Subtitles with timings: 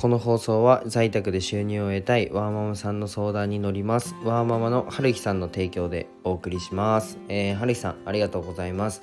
[0.00, 4.14] この放送は在宅で収入を得たいワーママさんの相談に乗ります。
[4.24, 9.02] ワーママの春樹さんの提供でお送りします、えー、春樹さんありがとうございます。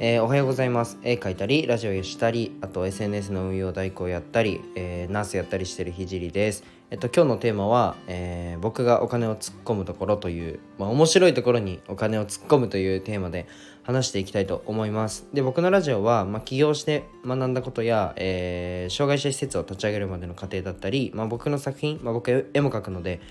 [0.00, 0.98] えーおはようございます。
[1.04, 6.64] 絵描いたりラジオをしたりあと SNS の運用代行やったり、えーナースやったりしてるひじりです。
[6.92, 13.48] えっと今日のテーマは、えー僕がお金を突っ込むところという、まあ、面白いところにお金を突っ込むというテーマで
[13.82, 15.26] 話していきたいと思います。
[15.32, 23.22] で僕のラジオは、まあ、起業して学んだことや、えー障害者施設を立ち上げるまでの過程だったり、まあ、僕の作品、まあ、僕絵も描くので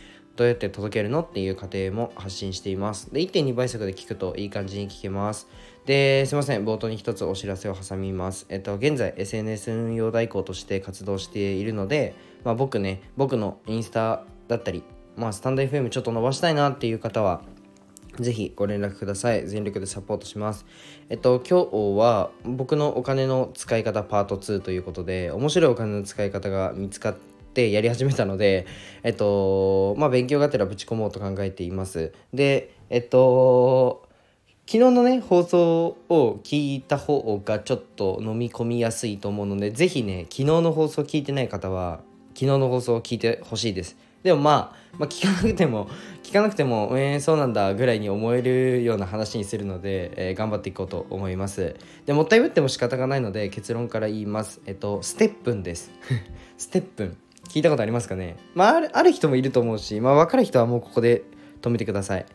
[0.42, 3.14] どうやって届けるのっていう過程も発信しています。
[3.14, 5.48] で、1.2倍速で聞くといい感じに聞けます。
[5.86, 8.48] で、すいません、冒頭に一つお知らせを挟みます。
[8.50, 14.82] えっと、現在 SNS 運用代行として活動しているので、まあ僕ね、僕のインスタだったり、
[15.16, 17.44] まあスタンド FM ちょっと伸ばしたいなっていう方は、
[18.20, 19.48] ぜひご連絡ください。
[19.48, 20.66] 全力でサポートします。
[21.10, 27.16] えっと、今日は僕のお金の使い方パート2ということで、面白いお金の使い方が見つかっ
[27.52, 28.66] ってやり始めたので、
[29.04, 32.14] えっと、まあ勉強がてらぶち込もうと考えています。
[32.34, 34.08] で、えっと、
[34.66, 43.98] 昨日のね放送を聞いた方がちょっと飲み込みやすいと思うのでぜひね昨日の放送聞いてない方は昨日の放送を聞いてほしいです。
[44.24, 45.90] でもまあ、まあ、聞かなくても
[46.24, 51.76] 聞かなくてもえー、そうなんだぐらいに思えるような話にするので、えー頑張っていこうと思います。
[52.06, 54.62] でもったいぶっても仕方がないので結論から言います。
[54.66, 55.92] えっとステップンです。
[56.58, 57.18] ステップン。
[57.50, 58.38] 聞いたことありますかね？
[58.56, 61.24] まあある人もいると思うしまあ分かる人はもうここで
[61.62, 62.26] 止めてください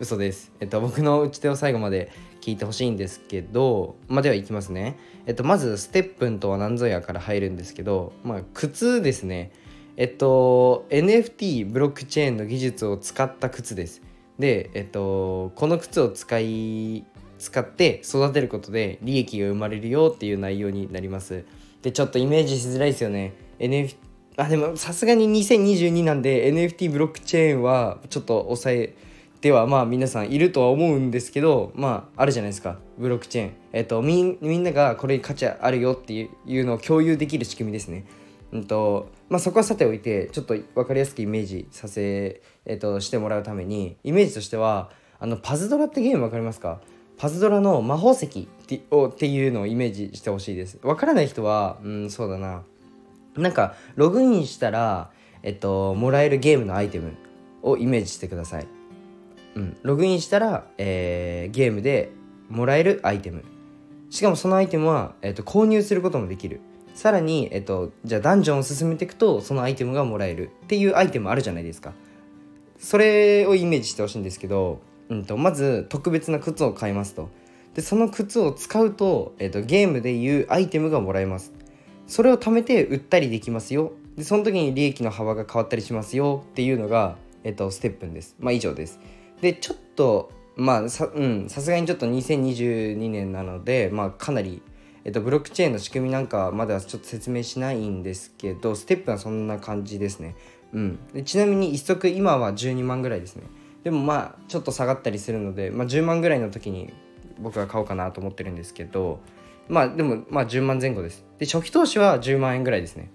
[0.00, 0.52] 嘘です。
[0.60, 4.98] えっと、僕の打ち手を最後まで聞いてほしいんですけど、まあ、ではいきますね。
[5.26, 9.52] えっと、まず、ステップンとは何ぞやから入るんですけど、まあ、靴ですね。
[9.96, 14.02] えっと、NFT、ブロックチェーンの技術を使った靴です。
[14.38, 17.04] で、えっと、この靴を使い、
[17.38, 21.44] 使って育てることで利益が生まれるよっていう内容になります。
[21.82, 23.34] で、ちょっとイメージしづらいですよね。
[23.60, 23.94] NF
[24.36, 28.94] あでもさすがに2022なんで NFT ブロックチェーンはちょっと抑え
[29.40, 33.52] てはまあ皆さんいるとは思うんですけどまああるじゃないですかブロックチェーン。
[33.72, 38.06] えっとみんみんながこれに価値あるよっていういうのを共有できる仕組みですね。
[38.52, 46.80] うんとまあそこはさておいてちょっと分かりやすくイメージさせ、えっと、してもらうためにイメージとしてはあのパズドラってゲーム分かりますか？
[47.16, 50.78] パズドラの魔法石ってをっていうのをイメージしてほしいです。
[50.82, 52.64] 分からない人はうんそうだな。
[53.36, 55.10] なんかログインしたら、
[55.42, 57.12] えっと、もらえるゲームのアイテム
[57.62, 58.66] をイメージしてください。
[59.56, 62.10] うん、ログインしたら、えーゲームで
[62.48, 63.44] もらえるアイテム。
[64.10, 66.60] しかもそのアイテムは、えっと、購入することもできる。
[66.94, 71.92] さらに、えっと、じゃあダンジョンを進めていくとそのアイテムがもらえるっていうアイテムあるじゃないですか。
[72.78, 77.30] それをイメージしてほしいんですけど、うん、とまず特別な靴を買いますと。
[77.74, 81.52] でその靴を使うと,、えっとゲームでいうアイテムがもらえます。
[82.06, 83.92] それを貯めて売ったりできますよ。
[84.16, 86.44] でその時に利益の幅が変わったりしますよ。
[86.50, 88.36] っていうのが、えっと、ステップンです。
[88.38, 89.00] まあ以上です。
[89.40, 91.48] でちょっとまあさうん。
[91.48, 94.62] さすがにちょっと2022年なのでまあかなり
[95.04, 100.34] えっと、ブロックチェーンの仕組みなんかはまだちょっと説明しないんですけどステップはそんな感じですね。
[100.72, 100.98] うん。
[101.12, 103.44] でちなみに1足今は12万ぐらいですね。
[103.82, 106.92] でもまあちょっと下がったりするので、まあ、10万ぐらいの時に
[107.38, 109.20] 僕は買おうかなと思ってるんですけど
[109.68, 111.24] まあでもまあ10万前後です。
[111.38, 113.10] で初期投資は10万円ぐらいですね。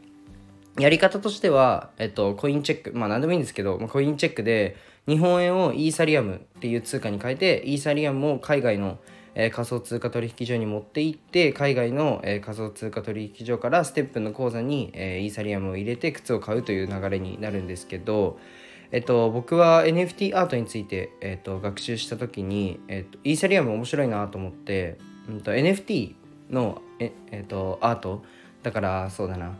[0.77, 4.77] やり方としては、えっと、コインチェック、まあ何でもいいんですけど、まあ、コインチェックで
[5.07, 8.97] 日本円をイーサリアムっていう通貨に変えて、イーサリアムを海外の、
[9.35, 18.39] えー仮想通貨取引所に持って行って、海外の、えー仮想通貨取引所からステップの口座に、えーイーサリアムを入れて靴を買うという流れになるんですけど、
[18.91, 26.15] えっと、僕は NFT アートについて、えっと、学習した時に、えっと、イーサリアム面白いなと思って、うん、と NFT
[26.49, 28.23] のえ、えっと、アート？
[28.63, 29.53] だからそうだな。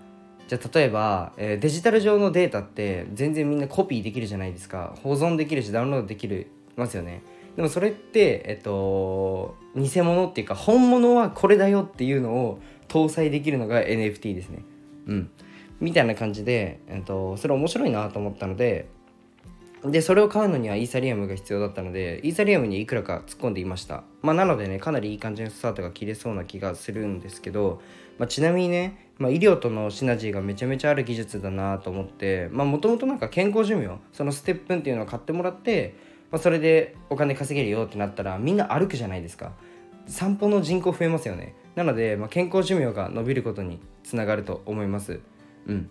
[0.47, 4.95] じゃあ例えば、えーデジタル上のデータって全然みんなコピーできるじゃないですか。
[5.03, 7.22] 保存できるしダウンロードできるますよね。
[7.55, 14.63] でもそれってえっと偽物っていうか本物はこれだよっていうのを搭載できるのが NFT ですね。
[15.07, 15.30] うん。
[15.80, 18.89] みたいな感じで、えっと、それ面白いなと思ったので
[19.85, 24.03] でそれを買うのにはイーサリアムが必要だったのでイーサリアムにいくらか突っ込んでいました。
[24.21, 27.81] まあなのでねかなりいい感じのスタートが切れそうな気がするんですけど、
[28.17, 35.95] まあ、ちなみにね、まあ、医療とのシナジーがめちゃめちゃある技術だなと思ってまあもともとなんか健康寿命そのステップンっていうのを買ってもらって、
[36.29, 39.53] まあ、それでお金稼げるよってなったらみんな歩くじゃないですか。
[40.07, 41.53] 散歩の人口増えますよね。
[41.75, 45.19] なので、まあ、健康寿命が伸びることにつながると思います。
[45.67, 45.89] うん。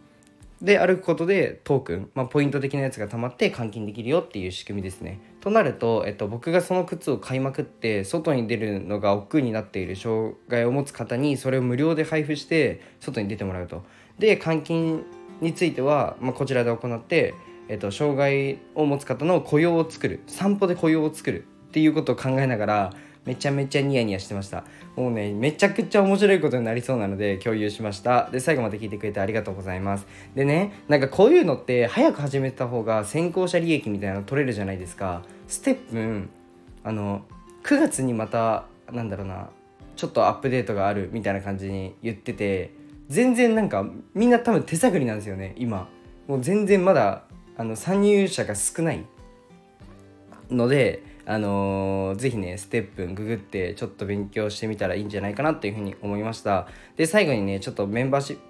[0.63, 5.21] で歩くことでトークン、まあ、ポイント的なやつが溜まって換金できるよっていう仕組みですね。
[5.41, 13.85] となると、えっと、僕がその靴を買いまくって外に出るのが億劫になっている障害を持つ方にそれを無料で配布して外に出てもらうと。
[14.19, 15.05] で換金
[15.41, 17.35] については、まあ、こちらで行って、
[17.69, 22.93] えっと、障害を持つ方の雇用を作る散歩で雇用を作るっていうことを考えながら
[23.29, 24.65] めちゃめちゃニヤニヤしてました。
[24.97, 28.31] もうねめちゃくちゃ面白いことになりそうなので共有しました。
[28.31, 30.07] で最後まで聞いてくれてありがとうございます。
[30.35, 35.23] でねなんかこういうのって早く始めた方が先行者利益みたいなの取れるじゃないですか。
[35.47, 36.29] ステップ
[36.85, 37.21] あの
[37.65, 39.51] 9月にまたなんだろうな
[39.95, 42.73] ちょっとアップデートがあるみたいな感じに言ってて
[43.11, 43.85] 全然なんか
[44.15, 45.91] みんな多分手探りなんですよね今。
[46.27, 47.25] もう全然まだ
[47.59, 49.05] あの参入者が少ない
[50.51, 56.67] のであのー、ぜひねステップンググってちょっと勉強してみたらいいんじゃないかなというふうに思いました。
[56.97, 58.43] で最後にねちょっとメンバーシップ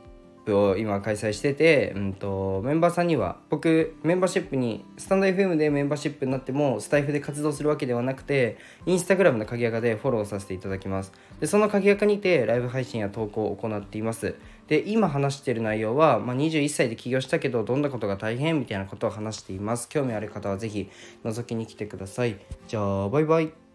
[0.53, 11.12] を今開催してて、うんと、メンバーさんには僕メンバーシップにスタンド FM でメンバーシップになってもスタイフで活動するわけではなくてインスタグラムの鍵垢でフォローさせていただきます。
[11.41, 14.35] でその鍵垢にてライブ配信や投稿を行っています。
[14.69, 19.89] で今話している内容は、まあ、21歳で起業したけどどんなことが大変みたいなことを話しています。
[19.89, 20.91] 興味ある方は是非
[21.25, 22.37] 覗きに来てください。
[22.67, 23.68] じゃあバイバイ。